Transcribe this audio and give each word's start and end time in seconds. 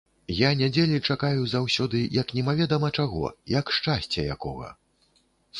Я 0.35 0.49
нядзелі 0.61 1.01
чакаю 1.13 1.41
заўсёды, 1.51 2.01
як 2.21 2.33
немаведама 2.37 2.91
чаго, 3.03 3.23
як 3.59 3.65
шчасця 3.79 4.29
якога. 4.39 4.73